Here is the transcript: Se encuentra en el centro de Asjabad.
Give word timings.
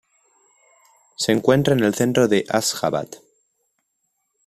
Se 1.15 1.31
encuentra 1.31 1.75
en 1.75 1.83
el 1.83 1.93
centro 1.93 2.27
de 2.27 2.43
Asjabad. 2.49 3.07